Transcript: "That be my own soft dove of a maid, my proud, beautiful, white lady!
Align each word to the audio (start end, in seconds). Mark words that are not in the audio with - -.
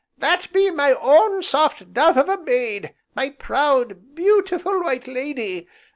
"That 0.17 0.51
be 0.51 0.71
my 0.71 0.93
own 0.93 1.43
soft 1.43 1.93
dove 1.93 2.17
of 2.17 2.27
a 2.27 2.35
maid, 2.41 2.95
my 3.13 3.29
proud, 3.37 4.15
beautiful, 4.15 4.81
white 4.81 5.05
lady! 5.07 5.67